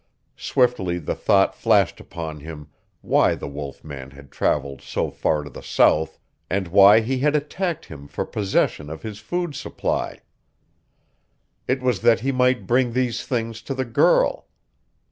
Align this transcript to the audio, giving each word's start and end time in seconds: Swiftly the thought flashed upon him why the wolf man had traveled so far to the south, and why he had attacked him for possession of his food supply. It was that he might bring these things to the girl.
Swiftly 0.37 0.97
the 0.97 1.13
thought 1.13 1.53
flashed 1.53 1.99
upon 1.99 2.39
him 2.39 2.69
why 3.01 3.35
the 3.35 3.47
wolf 3.47 3.83
man 3.83 4.09
had 4.09 4.31
traveled 4.31 4.81
so 4.81 5.11
far 5.11 5.43
to 5.43 5.49
the 5.51 5.61
south, 5.61 6.17
and 6.49 6.69
why 6.69 7.01
he 7.01 7.19
had 7.19 7.35
attacked 7.35 7.85
him 7.85 8.07
for 8.07 8.25
possession 8.25 8.89
of 8.89 9.03
his 9.03 9.19
food 9.19 9.53
supply. 9.53 10.19
It 11.67 11.83
was 11.83 12.01
that 12.01 12.21
he 12.21 12.31
might 12.31 12.65
bring 12.65 12.93
these 12.93 13.23
things 13.27 13.61
to 13.61 13.75
the 13.75 13.85
girl. 13.85 14.47